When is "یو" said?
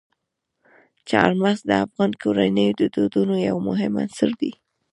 3.47-3.55